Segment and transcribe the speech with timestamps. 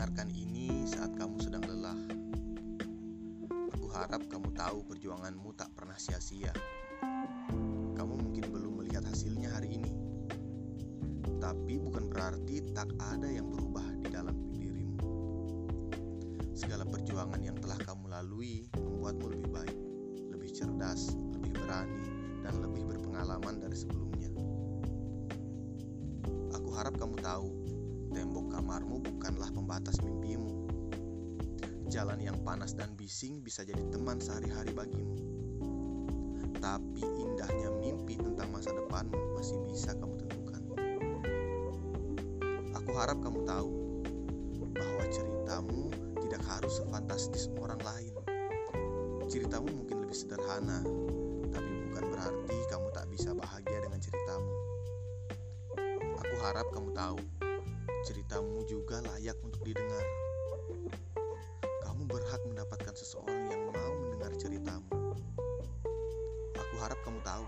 [0.00, 2.00] mendengarkan ini saat kamu sedang lelah.
[3.76, 6.56] Aku harap kamu tahu perjuanganmu tak pernah sia-sia.
[7.92, 9.92] Kamu mungkin belum melihat hasilnya hari ini,
[11.36, 14.96] tapi bukan berarti tak ada yang berubah di dalam dirimu.
[16.56, 19.78] Segala perjuangan yang telah kamu lalui membuatmu lebih baik,
[20.32, 22.08] lebih cerdas, lebih berani,
[22.40, 24.32] dan lebih berpengalaman dari sebelumnya.
[26.56, 27.59] Aku harap kamu tahu
[28.10, 30.66] tembok kamarmu bukanlah pembatas mimpimu.
[31.90, 35.18] Jalan yang panas dan bising bisa jadi teman sehari-hari bagimu.
[36.60, 40.62] Tapi indahnya mimpi tentang masa depanmu masih bisa kamu tentukan.
[42.76, 43.70] Aku harap kamu tahu
[44.76, 45.88] bahwa ceritamu
[46.20, 48.12] tidak harus sefantastis orang lain.
[49.30, 50.84] Ceritamu mungkin lebih sederhana,
[51.48, 54.52] tapi bukan berarti kamu tak bisa bahagia dengan ceritamu.
[56.20, 57.18] Aku harap kamu tahu,
[58.06, 60.04] ceritamu juga layak untuk didengar
[62.10, 65.14] berhak mendapatkan seseorang yang mau mendengar ceritamu.
[66.58, 67.46] Aku harap kamu tahu,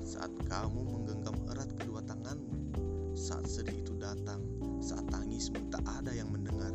[0.00, 2.72] saat kamu menggenggam erat kedua tanganmu,
[3.12, 4.40] saat sedih itu datang,
[4.80, 6.72] saat tangismu tak ada yang mendengar.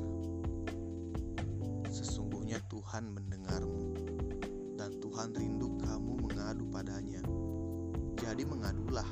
[1.89, 3.97] Sesungguhnya Tuhan mendengarmu,
[4.77, 7.25] dan Tuhan rindu kamu mengadu padanya.
[8.21, 9.09] Jadi mengadulah,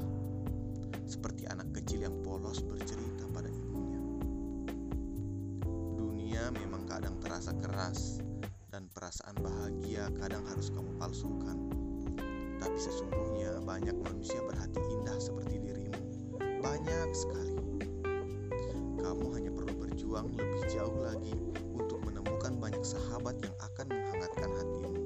[1.09, 3.02] seperti anak kecil yang polos bercerita
[6.51, 8.19] Memang kadang terasa keras
[8.67, 11.55] dan perasaan bahagia kadang harus kamu palsukan.
[12.59, 16.01] Tapi sesungguhnya banyak manusia berhati indah seperti dirimu.
[16.59, 17.55] Banyak sekali.
[18.99, 21.31] Kamu hanya perlu berjuang lebih jauh lagi
[21.71, 25.03] untuk menemukan banyak sahabat yang akan menghangatkan hatimu.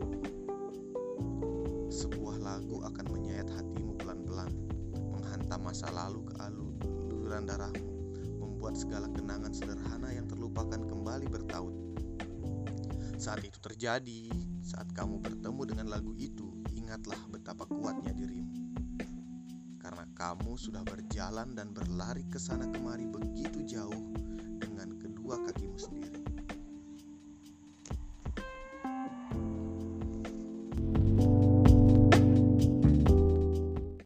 [1.94, 4.49] Sebuah lagu akan menyayat hatimu pelan-pelan,
[5.13, 7.97] menghantam masa lalu ke aluran darahmu
[8.57, 11.73] membuat segala kenangan sederhana yang terlupakan kembali bertaut.
[13.17, 14.29] Saat itu terjadi,
[14.61, 18.78] saat kamu bertemu dengan lagu itu, ingatlah betapa kuatnya dirimu.
[19.81, 24.13] Karena kamu sudah berjalan dan berlari ke sana kemari begitu jauh
[24.61, 25.66] dengan kedua sendiri.